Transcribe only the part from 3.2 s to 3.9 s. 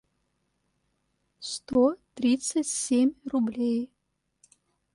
рублей